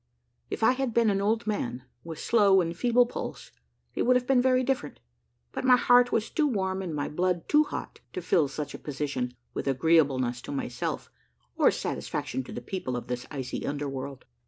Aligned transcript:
If 0.49 0.63
1 0.63 0.77
had 0.77 0.95
been 0.95 1.11
an 1.11 1.21
old 1.21 1.45
man, 1.45 1.83
with 2.03 2.17
slow 2.17 2.59
and 2.59 2.75
feeble 2.75 3.05
pulse, 3.05 3.51
it 3.93 4.01
would 4.01 4.15
have 4.15 4.25
been 4.25 4.41
very 4.41 4.63
different; 4.63 4.99
but 5.51 5.63
my 5.63 5.77
heart 5.77 6.11
was 6.11 6.31
too 6.31 6.47
warm 6.47 6.81
and 6.81 6.95
my 6.95 7.07
blood 7.07 7.47
too 7.47 7.65
hot 7.65 7.99
to 8.13 8.21
fill 8.23 8.47
such 8.47 8.73
a 8.73 8.79
position 8.79 9.35
with 9.53 9.67
agreeableness 9.67 10.41
to 10.41 10.51
myself 10.51 11.11
or 11.55 11.69
satisfaction 11.69 12.43
to 12.45 12.51
the 12.51 12.61
people 12.61 12.95
of 12.97 13.09
this 13.09 13.27
icy 13.29 13.63
under 13.67 13.87
world. 13.87 14.25